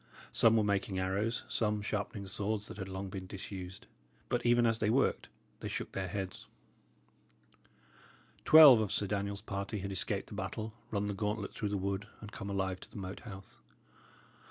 [0.31, 3.85] Some were making arrows, some sharpening swords that had long been disused;
[4.29, 6.47] but even as they worked, they shook their heads.
[8.43, 12.07] Twelve of Sir Daniel's party had escaped the battle, run the gauntlet through the wood,
[12.19, 13.59] and come alive to the Moat House.